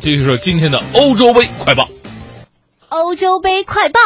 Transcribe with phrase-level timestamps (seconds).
[0.00, 1.88] 继续说今天的欧洲杯快报。
[2.88, 3.98] 欧洲杯快报。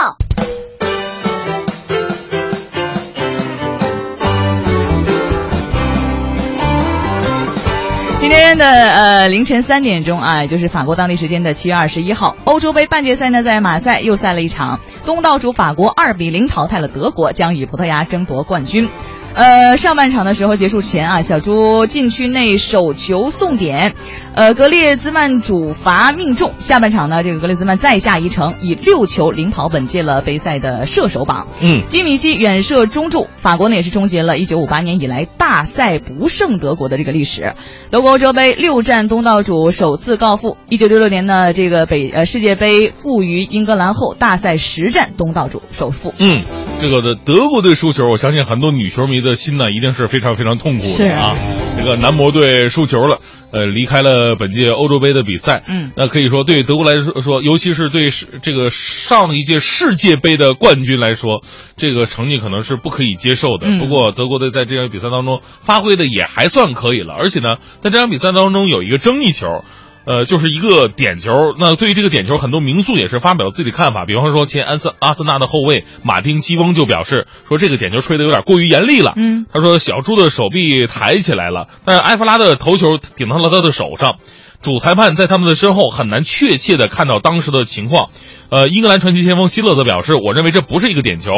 [8.21, 18.89] 今天的呃凌晨三点钟啊，就是法国当地时间的七月二十一号，欧洲杯半决赛呢在马赛又赛了一场，东道主法国二比零淘汰了德国，将与葡萄牙争夺冠军。
[19.35, 23.95] 呃，上半场的时候结束前啊，小猪禁区内手球送点，
[24.35, 26.53] 呃，格列兹曼主罚命中。
[26.59, 31.49] 下半场呢，这个格列兹曼再下一城，以六球领跑本届了杯赛的射手榜。
[31.61, 37.55] 嗯，基米希远射中柱，法国呢也是终结了1958年以来大赛不胜德国的这个历史。
[37.91, 40.59] 德国欧洲杯六战东道主首次告负。
[40.69, 46.13] 1966年呢，这个北呃世界杯负于英格兰后，大赛十战东道主首负。
[46.19, 46.43] 嗯，
[46.83, 51.37] 这个的德国队输球，我相信很多女球迷的心呢一定是非常非常痛苦是的啊。
[51.79, 53.21] 这个男模队输球了，
[53.53, 55.63] 呃，离开了本届欧洲杯的比赛。
[55.69, 61.41] 嗯那可以说对德国来说说，尤其是对世这个上一届世界杯的冠军来说，
[61.77, 63.69] 这个成绩可能是不可以接受的。
[63.69, 69.65] 嗯不过德国队在这场比赛当中发挥的也还算可以了，而且呢，在这场比赛当中有一个争议球。
[70.05, 71.33] 呃，就是一个点球。
[71.59, 74.05] 那对于这个点球，很多名宿也是发表了自己的看法。
[74.05, 79.13] 比方说，前安森阿森纳的后卫马丁基翁就表示说，这个点球吹得有点过于严厉了。
[79.17, 84.17] 嗯，他说小猪的手臂抬起来了，但是埃弗拉的头球顶到了他的手上。
[84.63, 88.11] 主裁判在他们的身后很难确切的看到当时的情况。
[88.49, 91.33] 呃，英格兰传奇前锋希勒则表示，我认为这不是一个点球。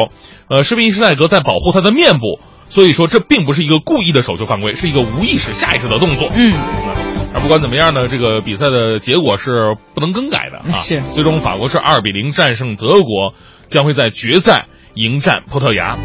[0.47, 6.29] 呃，施宾施泰格在保护他的面部，所以说这并不是一个故意的手球犯规，是一个无意识、下意识的动作。
[6.35, 6.53] 嗯，
[7.35, 10.71] 而不管怎么样呢，这个比赛的结果是不能更改的啊。
[10.81, 13.33] 是最终法国是二比零战胜德国，
[13.67, 15.97] 将会在决赛迎战葡萄牙。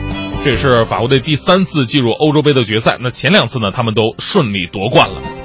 [0.42, 2.98] 这也是法国队第三次进入欧洲杯的决赛。
[3.00, 5.39] 那前两次呢，他们都顺利夺冠了。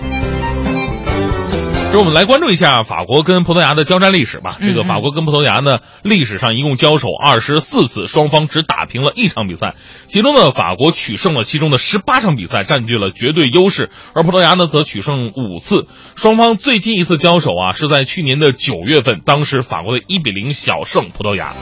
[1.92, 4.58] 这我们来关注一下法国跟葡萄牙的交战历史吧。
[4.60, 9.76] 这个法国跟葡萄牙呢，历史上一共交手二十四次，双方只打平了一场比赛。
[10.08, 15.86] 其中呢，法国取胜了其中的十八场比赛，占据了绝对优势，而葡萄牙呢则取胜五次。
[16.18, 21.54] 双方最近一次交手啊，是在去年的九月份，当时法国的一比零小胜葡萄牙。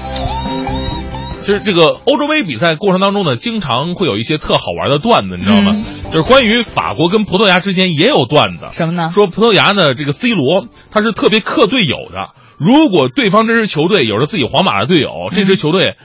[1.41, 5.75] 其实这个欧洲杯比赛过程当中呢，经常会有一些特好玩的段子，你知道吗？
[6.13, 8.67] 就是关于法国跟葡萄牙之间也有段子。
[8.71, 9.09] 什么呢？
[9.09, 12.29] 说葡萄牙的，这个 C 罗他是特别克队友的。
[12.59, 15.95] 如果对方这支球队有着自己皇马的队友，这支球队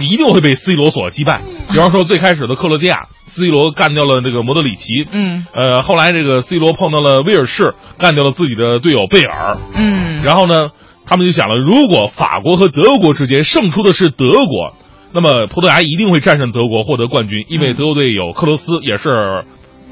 [0.00, 1.40] 一定会被 C 罗所击败。
[1.70, 5.08] 比方说最开始的克罗地亚，C 罗干掉了这个莫德里奇。
[5.10, 9.56] 嗯呃，后来这个 C 罗碰到了威尔士，干掉了自己的队友贝尔。
[9.74, 10.68] 嗯，然后呢，
[11.06, 14.76] 他们就想了，如果法国和德国之间胜出的是德国，
[15.12, 19.44] 那么葡萄牙一定会战胜德国，获得冠军，因为德国队有克罗斯，也是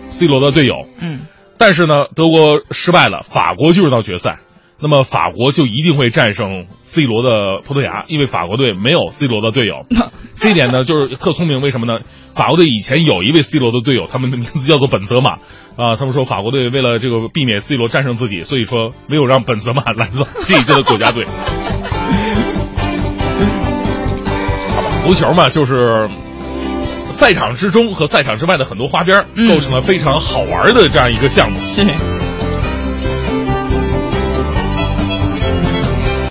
[0.08, 0.86] C 罗的队友。
[1.00, 1.20] 嗯
[1.58, 4.40] 但是呢，德国失败了，法国进入到决赛，
[4.78, 9.86] 那么法国就一定会战胜 C 罗的葡萄牙，因为法国队没有 C 罗的队友。
[10.38, 11.62] 这一点呢，就是特聪明。
[11.62, 12.04] 为什么呢？
[12.34, 15.38] 法国队以前有一位 C 罗的队友，他们的名字叫做本泽马
[15.82, 15.96] 啊。
[15.98, 21.24] 他们说法国队为了这个避免 C 罗战胜自己，所以说没有让本泽马来到这一届的国家队。
[25.06, 26.08] 足球嘛，就是
[27.08, 31.56] 赛场之中和赛场之外的很多花边构成了非常好玩的这样一个项目。
[31.60, 31.86] 是。